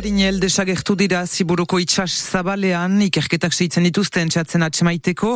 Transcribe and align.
Marinel 0.00 0.38
desagertu 0.40 0.94
dira 0.96 1.18
ziburuko 1.28 1.76
itxas 1.76 2.08
zabalean 2.32 2.94
ikerketak 3.04 3.52
seitzen 3.52 3.84
dituzten 3.84 4.30
txatzen 4.32 4.62
atxemaiteko. 4.64 5.34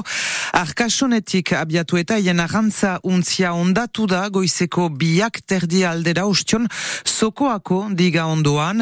Arkasunetik 0.56 1.50
abiatu 1.58 1.98
eta 2.00 2.16
hien 2.16 2.40
arantza 2.40 2.94
untzia 3.04 3.50
ondatu 3.52 4.06
da 4.08 4.22
goizeko 4.32 4.86
biak 4.88 5.42
terdi 5.44 5.82
aldera 5.84 6.24
ustion 6.24 6.64
sokoako 7.04 7.90
diga 7.92 8.24
ondoan. 8.24 8.80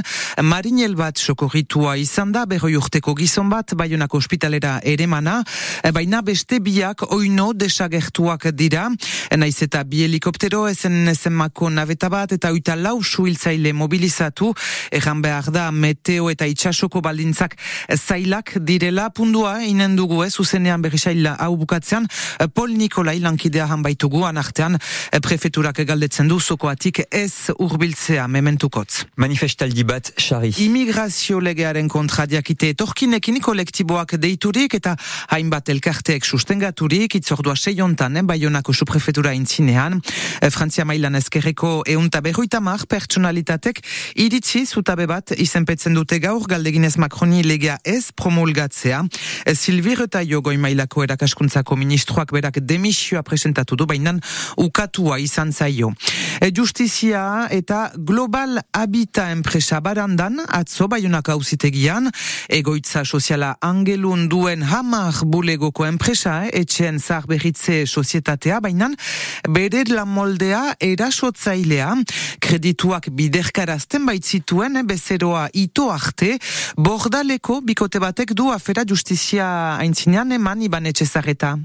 Marinel 0.53 0.95
bat 0.95 1.18
sokorritua 1.18 1.96
izan 1.99 2.30
da 2.30 2.45
berroi 2.46 2.77
urteko 2.79 3.17
gizon 3.19 3.51
bat 3.51 3.75
baionako 3.75 4.23
ospitalera 4.23 4.77
ere 4.85 5.11
mana. 5.11 5.41
Baina 5.99 6.23
beste 6.23 6.61
biak 6.62 7.09
oino 7.11 7.49
desagertuak 7.59 8.53
dira. 8.55 8.87
Naiz 9.35 9.59
eta 9.67 9.83
bi 9.83 10.07
helikoptero 10.07 10.62
esen 10.71 11.11
esen 11.11 11.35
mako 11.43 11.75
naveta 11.75 12.07
bat 12.07 12.39
eta 12.39 12.55
uita 12.55 12.79
lau 12.79 13.01
suiltzaile 13.03 13.75
mobilizatu. 13.75 14.55
Egan 14.95 15.27
behar 15.27 15.51
da 15.51 15.72
meteo 15.73 16.31
eta 16.31 16.47
itxasoko 16.47 17.03
baldintzak 17.03 17.57
zailak 17.97 18.55
direla 18.61 19.09
pundua 19.11 19.59
inen 19.67 19.97
dugu 19.97 20.23
ez, 20.25 20.33
zuzenean 20.35 20.83
berri 20.83 20.98
saila 20.98 21.35
hau 21.41 21.57
bukatzean, 21.57 22.07
Pol 22.55 22.77
Nikolai 22.77 23.19
lankidea 23.21 23.67
han 23.71 23.83
baitugu, 23.83 24.25
anartean 24.29 24.79
prefeturak 25.23 25.83
galdetzen 25.87 26.29
du 26.29 26.39
zokoatik 26.41 27.03
ez 27.11 27.51
urbiltzea 27.59 28.27
mementukotz. 28.29 29.05
Manifestaldi 29.17 29.85
bat, 29.89 30.12
xarri. 30.21 30.53
Imigrazio 30.65 31.41
legearen 31.41 31.89
kontra 31.89 32.27
diakite 32.27 32.73
torkinekin 32.79 33.41
kolektiboak 33.43 34.17
deiturik 34.23 34.77
eta 34.79 34.95
hainbat 35.34 35.70
elkarteek 35.73 36.25
sustengaturik, 36.25 37.17
itzordua 37.19 37.57
seiontan, 37.57 38.17
eh, 38.17 38.23
baionako 38.23 38.73
suprefetura 38.73 39.33
intzinean, 39.37 40.01
eh, 40.41 40.51
Frantzia 40.51 40.84
mailan 40.84 41.15
ezkerreko 41.15 41.83
eunta 41.87 42.20
berroita 42.20 42.61
mar 42.61 42.87
pertsonalitatek 42.87 43.81
iritsi 44.17 44.67
zutabe 44.67 45.07
bat 45.07 45.33
izenpetzen 45.62 45.95
dute 45.95 46.19
gaur 46.19 46.43
galdeginez 46.51 46.97
Macroni 46.98 47.45
legea 47.47 47.77
ez 47.86 48.11
promulgatzea. 48.19 49.05
Silvi 49.55 49.95
Retaio 49.95 50.41
goi 50.42 50.56
mailako 50.59 51.05
erakaskuntzako 51.05 51.77
ministroak 51.78 52.33
berak 52.34 52.59
demisioa 52.67 53.23
presentatu 53.23 53.77
du, 53.78 53.86
bainan 53.86 54.19
ukatua 54.59 55.20
izan 55.23 55.53
zaio. 55.53 55.92
E, 56.41 56.51
justizia 56.51 57.47
eta 57.55 57.92
global 57.95 58.59
habita 58.75 59.28
enpresa 59.31 59.78
barandan, 59.81 60.41
atzo 60.48 60.89
baiunak 60.91 61.31
hauzitegian, 61.31 62.11
egoitza 62.51 63.05
soziala 63.05 63.53
angelun 63.62 64.27
duen 64.33 64.67
hamar 64.67 65.23
bulegoko 65.23 65.86
enpresa, 65.86 66.41
eh, 66.48 66.64
etxeen 66.64 66.98
zar 66.98 67.29
berritze 67.31 67.84
sozietatea, 67.86 68.58
bainan 68.61 68.97
bere 69.48 69.84
la 69.86 70.05
moldea 70.05 70.75
erasotzailea, 70.83 71.95
kredituak 72.42 73.12
biderkarazten 73.14 74.06
baitzituen, 74.11 74.83
eh, 74.83 74.86
bezeroa 74.91 75.48
ito 75.53 75.91
arte, 75.91 76.39
bordaleko 76.77 77.61
bikote 77.61 78.00
batek 78.03 78.34
du 78.34 78.50
afera 78.53 78.84
justizia 78.89 79.77
aintzinean 79.77 80.33
eman 80.33 80.62
iban 80.62 80.86
etxezareta. 80.86 81.56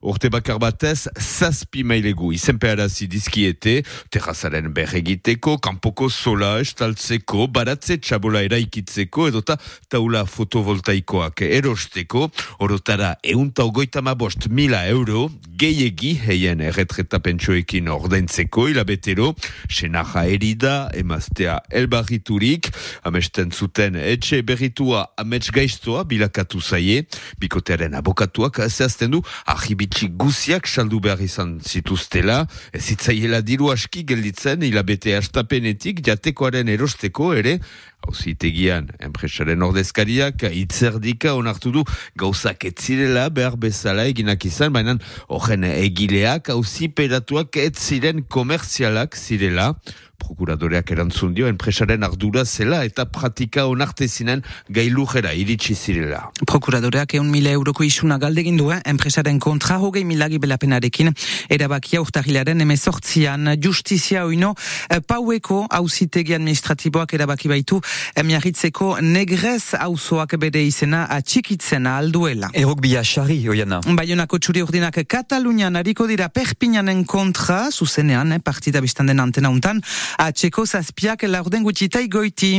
Urte 0.00 0.28
bakar 0.30 0.60
batez, 0.62 1.08
zazpi 1.18 1.82
mailegu 1.82 2.30
izenpearazi 2.36 3.08
dizkiete, 3.10 3.80
terrazaren 4.14 4.70
berregiteko, 4.74 5.56
kanpoko 5.58 6.06
sola 6.12 6.52
estaltzeko, 6.62 7.48
baratze 7.50 7.96
txabola 7.98 8.44
eraikitzeko, 8.46 9.26
edota 9.32 9.56
taula 9.90 10.22
fotovoltaikoak 10.28 11.42
erosteko, 11.48 12.28
orotara 12.62 13.16
eunta 13.26 13.66
ogoita 13.66 14.02
bost 14.14 14.46
mila 14.48 14.84
euro, 14.86 15.28
gehiegi 15.58 16.14
heien 16.22 16.60
erretreta 16.62 17.18
pentsoekin 17.18 17.88
ordaintzeko, 17.90 18.68
hilabetero, 18.68 19.32
senaja 19.68 20.24
erida, 20.30 20.76
emaztea 20.94 21.58
elbarriturik, 21.74 22.70
amesten 23.02 23.50
zuten 23.50 23.96
etxe 23.98 24.42
berritua 24.46 25.08
amets 25.18 25.50
gaiztoa 25.50 26.04
bilakatu 26.04 26.60
zaie, 26.62 27.02
bikotearen 27.42 27.98
abokatuak 27.98 28.62
zehazten 28.68 29.10
du, 29.16 29.24
ahibi 29.46 29.87
bitxi 29.88 30.08
guziak 30.20 30.68
saldu 30.68 31.00
behar 31.00 31.20
izan 31.24 31.58
zituztela, 31.64 32.46
ez 32.72 32.84
zitzaiela 32.84 33.40
diru 33.40 33.70
aski 33.72 34.04
gelditzen 34.04 34.62
hilabete 34.62 35.16
astapenetik 35.16 36.02
jatekoaren 36.04 36.68
erosteko 36.68 37.32
ere, 37.34 37.58
hauzitegian 38.06 38.88
enpresaren 39.04 39.62
ordezkariak 39.66 40.46
itzerdika 40.50 41.34
onartu 41.38 41.72
du. 41.74 41.84
Gauzak 42.18 42.68
etzirela 42.70 43.28
behar 43.34 43.58
bezala 43.60 44.06
eginak 44.10 44.44
izan, 44.48 44.72
baina 44.76 44.98
horren 45.28 45.66
egileak 45.70 46.52
hauziperatuak 46.54 47.60
ez 47.62 47.74
ziren 47.78 48.22
komerzialak 48.28 49.16
zirela, 49.18 49.72
prokuradoreak 50.18 50.90
erantzun 50.92 51.32
dio 51.36 51.46
enpresaren 51.48 52.02
ardura 52.06 52.44
zela 52.44 52.80
eta 52.86 53.04
pratika 53.14 53.66
onartezinen 53.70 54.42
gailujera 54.74 55.32
iritsi 55.36 55.76
zirela. 55.78 56.20
Prokuradoreak 56.46 57.14
eun 57.18 57.30
mila 57.30 57.52
euroko 57.54 57.86
isuna 57.86 58.18
galdegin 58.18 58.58
du, 58.58 58.68
eh? 58.74 58.80
enpresaren 58.90 59.38
kontra 59.38 59.78
hogei 59.82 60.04
milagi 60.08 60.40
belapenarekin. 60.42 61.12
Erabakia 61.54 62.02
urtahilaren 62.02 62.60
emezortzian 62.66 63.54
justizia 63.62 64.24
oino 64.26 64.54
eh, 64.90 65.00
paueko 65.00 65.64
hauzitegi 65.70 66.34
administratiboak 66.36 67.14
erabaki 67.18 67.50
baitu 67.52 67.80
emiarritzeko 68.18 68.98
negrez 69.04 69.74
hauzoak 69.78 70.36
bere 70.40 70.62
izena 70.66 71.04
atxikitzen 71.18 71.86
alduela. 71.90 72.50
Erok 72.52 72.82
bia 72.84 73.02
xarri, 73.06 73.40
oiana. 73.48 73.80
Baionako 73.98 74.38
txuri 74.38 74.62
urdinak 74.66 75.00
Katalunian 75.08 75.76
hariko 75.78 76.06
dira 76.10 76.28
perpinanen 76.28 77.04
kontra, 77.08 77.68
zuzenean, 77.70 78.32
eh, 78.32 78.40
partida 78.44 78.80
biztanden 78.84 79.20
antena 79.20 79.50
untan, 79.50 79.82
atxeko 80.18 80.66
zazpiak 80.66 81.22
laurden 81.28 81.62
gutxita 81.66 82.00
igoiti. 82.04 82.52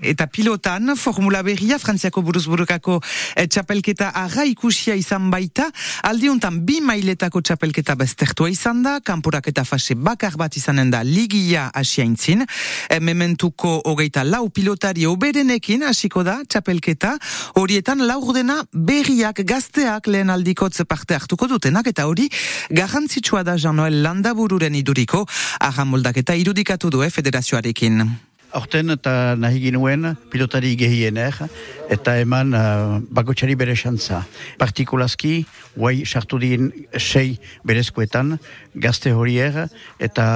Eta 0.00 0.26
pilotan, 0.32 0.94
formula 0.96 1.42
berria, 1.44 1.78
frantziako 1.78 2.22
buruzburukako 2.24 2.98
e, 3.36 3.44
txapelketa 3.46 4.10
arra 4.16 4.46
ikusia 4.48 4.94
izan 4.96 5.28
baita, 5.32 5.66
aldiuntan 6.08 6.62
bi 6.64 6.78
mailetako 6.80 7.42
txapelketa 7.44 7.96
beztertua 8.00 8.48
izan 8.52 8.80
da, 8.86 8.96
kanporak 9.04 9.50
eta 9.52 9.64
fase 9.68 9.94
bakar 9.94 10.38
bat 10.40 10.56
izanen 10.56 10.90
da 10.92 11.02
ligia 11.04 11.68
asiaintzin, 11.76 12.46
e, 12.88 13.00
mementuko 13.00 13.76
hogeita 13.84 14.24
lau 14.24 14.46
pilotari 14.48 15.04
oberenekin 15.10 15.84
hasiko 15.90 16.24
da 16.24 16.38
txapelketa, 16.48 17.16
horietan 17.60 18.06
laurdena 18.08 18.62
berriak 18.72 19.44
gazteak 19.44 20.08
lehen 20.08 20.32
aldikotze 20.32 20.88
parte 20.88 21.18
hartuko 21.18 21.50
dutenak, 21.50 21.92
eta 21.92 22.08
hori 22.08 22.30
garrantzitsua 22.70 23.44
da 23.44 23.58
Jean-Noel 23.60 24.00
Landabururen 24.00 24.80
iduriko, 24.80 25.26
arra 25.60 25.84
moldaketa 25.84 26.38
irudikatu 26.40 26.88
du 26.90 27.04
eh, 27.04 27.12
federazioarekin. 27.12 28.29
Horten 28.50 28.90
eta 28.90 29.36
nahi 29.38 29.60
ginuen 29.62 30.16
pilotari 30.30 30.72
gehiener 30.78 31.36
eta 31.90 32.16
eman 32.18 32.54
uh, 32.54 32.98
bakotxari 33.14 33.54
bere 33.58 33.76
xantza. 33.78 34.24
Partikulazki, 34.58 35.44
guai 35.76 36.02
sartu 36.04 36.38
din 36.42 36.70
sei 36.98 37.38
berezkoetan, 37.66 38.38
gazte 38.74 39.12
horier 39.14 39.68
eta 40.02 40.26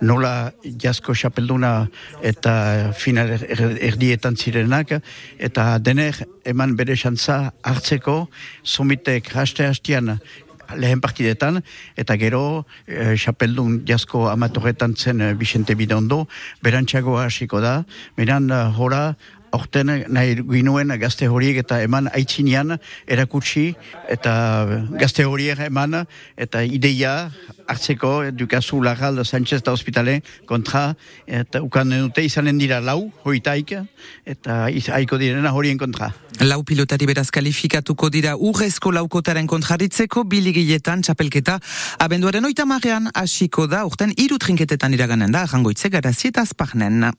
nola 0.00 0.52
jasko 0.62 1.14
xapelduna 1.14 1.88
eta 2.22 2.92
final 2.94 3.34
er, 3.34 3.46
er, 3.50 3.64
erdietan 3.90 4.36
zirenak 4.36 4.96
eta 5.38 5.78
dener 5.78 6.24
eman 6.46 6.76
bere 6.78 6.94
xantza 6.98 7.52
hartzeko 7.62 8.28
somitek 8.62 9.34
haste 9.34 9.66
hastian 9.66 10.18
lehen 10.76 11.00
partidetan, 11.00 11.62
eta 11.96 12.16
gero 12.20 12.64
e, 12.86 13.16
xapeldun 13.16 13.82
jasko 13.88 14.28
amatorretan 14.30 14.96
zen 14.96 15.20
e, 15.20 15.32
Vicente 15.34 15.74
Bidondo, 15.74 16.26
berantxago 16.62 17.18
hasiko 17.20 17.60
da, 17.60 17.82
beran 18.16 18.50
e, 18.50 18.62
hora, 18.76 19.16
Horten 19.52 19.90
nahi 20.08 20.36
ginuen 20.48 20.94
gazte 21.00 21.28
horiek 21.28 21.58
eta 21.60 21.82
eman 21.84 22.08
aitzinean 22.12 22.78
erakutsi 23.06 23.74
eta 24.08 24.32
gazte 25.00 25.26
horiek 25.28 25.60
eman 25.66 26.02
eta 26.40 26.62
ideia 26.64 27.30
hartzeko 27.68 28.30
dukazu 28.32 28.80
lagal 28.82 29.20
Sánchez 29.24 29.62
da 29.62 29.72
hospitale 29.72 30.20
kontra 30.46 30.94
eta 31.26 31.62
ukan 31.62 31.92
dute 32.06 32.24
izanen 32.24 32.58
dira 32.58 32.80
lau 32.80 33.10
hoitaik 33.24 33.74
eta 34.24 34.66
haiko 34.96 35.18
direna 35.18 35.52
horien 35.52 35.78
kontra. 35.78 36.12
Lau 36.40 36.62
pilotari 36.64 37.06
beraz 37.06 37.28
kalifikatuko 37.30 38.08
dira 38.10 38.36
urrezko 38.36 38.92
laukotaren 38.92 39.46
kontraritzeko 39.46 40.24
biligietan 40.24 41.04
txapelketa 41.04 41.58
abenduaren 42.00 42.48
oita 42.48 42.64
marrean 42.64 43.10
hasiko 43.14 43.68
da 43.68 43.84
urten 43.84 44.16
iru 44.16 44.40
trinketetan 44.40 44.96
iraganen 44.96 45.32
da 45.32 45.46
jangoitze 45.46 45.92
garazi 45.92 46.32
eta 46.32 46.48
azparnen. 46.48 47.12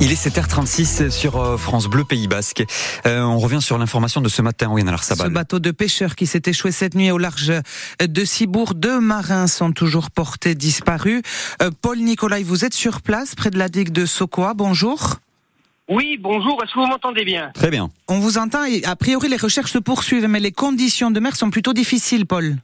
Il 0.00 0.10
est 0.10 0.26
7h36 0.26 1.10
sur 1.10 1.36
euh, 1.36 1.56
France 1.56 1.86
Bleu 1.86 2.04
Pays 2.04 2.26
Basque. 2.26 2.64
Euh, 3.06 3.22
on 3.22 3.38
revient 3.38 3.60
sur 3.60 3.78
l'information 3.78 4.20
de 4.20 4.28
ce 4.28 4.42
matin, 4.42 4.68
oui, 4.70 4.82
Ce 5.00 5.28
bateau 5.28 5.58
de 5.58 5.70
pêcheurs 5.70 6.16
qui 6.16 6.26
s'est 6.26 6.42
échoué 6.46 6.72
cette 6.72 6.94
nuit 6.94 7.10
au 7.10 7.18
large 7.18 7.52
de 8.00 8.24
Cibourg, 8.24 8.74
deux 8.74 9.00
marins 9.00 9.46
sont 9.46 9.72
toujours 9.72 10.10
portés 10.10 10.54
disparus. 10.54 11.22
Euh, 11.62 11.70
Paul 11.80 11.98
Nicolai, 11.98 12.42
vous 12.42 12.64
êtes 12.64 12.74
sur 12.74 13.02
place 13.02 13.34
près 13.34 13.50
de 13.50 13.58
la 13.58 13.68
digue 13.68 13.90
de 13.90 14.06
Sokoa. 14.06 14.54
Bonjour. 14.54 15.16
Oui, 15.88 16.18
bonjour. 16.20 16.58
Est-ce 16.62 16.72
que 16.72 16.80
vous 16.80 16.86
m'entendez 16.86 17.24
bien? 17.24 17.50
Très 17.54 17.70
bien. 17.70 17.90
On 18.08 18.18
vous 18.18 18.38
entend 18.38 18.64
et 18.64 18.84
a 18.84 18.96
priori 18.96 19.28
les 19.28 19.36
recherches 19.36 19.72
se 19.72 19.78
poursuivent, 19.78 20.26
mais 20.28 20.40
les 20.40 20.52
conditions 20.52 21.10
de 21.10 21.20
mer 21.20 21.36
sont 21.36 21.50
plutôt 21.50 21.72
difficiles, 21.72 22.26
Paul. 22.26 22.56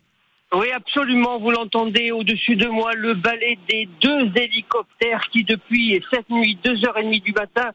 Oui, 0.55 0.71
absolument. 0.73 1.39
Vous 1.39 1.51
l'entendez 1.51 2.11
au-dessus 2.11 2.57
de 2.57 2.67
moi, 2.67 2.93
le 2.95 3.15
balai 3.15 3.59
des 3.69 3.89
deux 4.01 4.31
hélicoptères 4.35 5.29
qui, 5.31 5.45
depuis 5.45 6.03
cette 6.11 6.31
nuit, 6.31 6.59
deux 6.65 6.85
heures 6.87 6.97
et 6.99 7.03
demie 7.03 7.21
du 7.21 7.33
matin, 7.33 7.71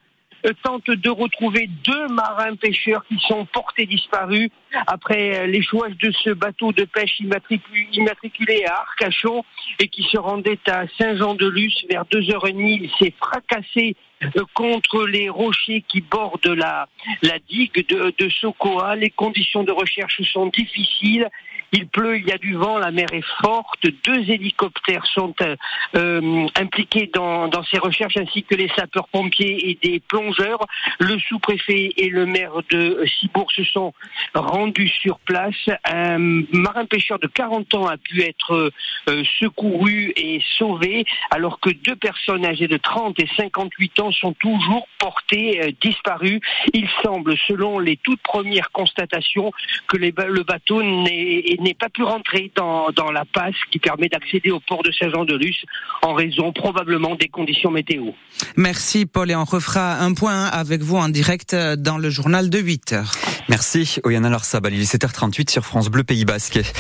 tentent 0.64 0.90
de 0.90 1.10
retrouver 1.10 1.70
deux 1.86 2.08
marins 2.08 2.56
pêcheurs 2.56 3.06
qui 3.06 3.18
sont 3.28 3.46
portés 3.46 3.86
disparus 3.86 4.50
après 4.88 5.40
euh, 5.40 5.48
l'échouage 5.48 5.98
de 5.98 6.12
ce 6.12 6.32
bateau 6.32 6.72
de 6.72 6.86
pêche 6.86 7.20
immatriculé 7.20 8.66
à 8.66 8.80
Arcachon 8.80 9.44
et 9.80 9.88
qui 9.88 10.04
se 10.04 10.18
rendait 10.18 10.60
à 10.68 10.86
Saint-Jean-de-Luz 10.98 11.86
vers 11.90 12.06
deux 12.06 12.30
heures 12.32 12.48
et 12.48 12.54
demie. 12.54 12.80
Il 12.84 12.92
s'est 13.00 13.14
fracassé 13.18 13.96
euh, 14.24 14.44
contre 14.54 15.06
les 15.06 15.30
rochers 15.30 15.84
qui 15.88 16.02
bordent 16.02 16.48
la, 16.48 16.88
digue 17.50 17.88
de, 17.88 18.14
de 18.18 18.30
Sokoa. 18.30 18.96
Les 18.96 19.10
conditions 19.10 19.64
de 19.64 19.72
recherche 19.72 20.22
sont 20.24 20.48
difficiles. 20.48 21.30
Il 21.76 21.88
pleut, 21.88 22.20
il 22.20 22.28
y 22.28 22.32
a 22.32 22.38
du 22.38 22.54
vent, 22.54 22.78
la 22.78 22.92
mer 22.92 23.08
est 23.14 23.26
forte. 23.42 23.88
Deux 24.06 24.30
hélicoptères 24.30 25.06
sont 25.08 25.34
euh, 25.96 26.48
impliqués 26.56 27.10
dans, 27.12 27.48
dans, 27.48 27.64
ces 27.64 27.80
recherches, 27.80 28.16
ainsi 28.18 28.44
que 28.44 28.54
les 28.54 28.70
sapeurs-pompiers 28.76 29.72
et 29.72 29.80
des 29.82 30.00
plongeurs. 30.00 30.60
Le 31.00 31.18
sous-préfet 31.18 31.94
et 31.98 32.10
le 32.10 32.28
maire 32.28 32.62
de 32.70 33.04
Cibourg 33.20 33.52
se 33.52 33.64
sont 33.64 33.92
rendus 34.36 34.63
sur 35.02 35.20
place. 35.20 35.56
Un 35.86 36.44
marin-pêcheur 36.52 37.20
de 37.20 37.28
40 37.28 37.76
ans 37.76 37.88
a 37.88 37.98
pu 37.98 38.22
être 38.22 38.72
euh, 39.10 39.24
secouru 39.40 40.14
et 40.16 40.42
sauvé, 40.58 41.06
alors 41.32 41.60
que 41.60 41.70
deux 41.70 41.96
personnes 41.96 42.46
âgées 42.46 42.68
de 42.68 42.78
30 42.78 43.20
et 43.20 43.28
58 43.36 44.00
ans 44.00 44.12
sont 44.12 44.34
toujours 44.34 44.88
portées 45.00 45.62
euh, 45.62 45.72
disparues. 45.82 46.40
Il 46.74 46.88
semble, 47.04 47.36
selon 47.48 47.80
les 47.80 47.98
toutes 47.98 48.22
premières 48.22 48.72
constatations, 48.72 49.52
que 49.88 49.98
les, 49.98 50.14
le 50.28 50.44
bateau 50.44 50.82
n'est 50.82 51.44
n'est 51.60 51.74
pas 51.74 51.90
pu 51.90 52.04
rentrer 52.04 52.52
dans, 52.56 52.90
dans 52.92 53.12
la 53.12 53.26
passe 53.26 53.56
qui 53.72 53.80
permet 53.80 54.10
d'accéder 54.10 54.52
au 54.52 54.60
port 54.60 54.84
de 54.84 54.92
Saint-Jean-de-Luz 54.92 55.56
en 56.02 56.14
raison 56.14 56.52
probablement 56.52 57.16
des 57.16 57.30
conditions 57.30 57.72
météo. 57.72 58.12
Merci 58.58 59.06
Paul 59.06 59.32
et 59.32 59.36
on 59.36 59.46
refera 59.46 60.00
un 60.00 60.14
point 60.14 60.46
avec 60.46 60.82
vous 60.82 60.98
en 60.98 61.10
direct 61.10 61.56
dans 61.56 61.98
le 61.98 62.10
journal 62.10 62.50
de 62.50 62.60
8 62.60 62.94
heures. 62.94 63.12
Merci 63.50 64.00
Oyana 64.04 64.30
est 64.82 64.96
7h38 64.96 65.50
sur 65.50 65.66
France 65.66 65.90
Bleu 65.90 66.04
Pays 66.04 66.26
Basque. 66.26 66.64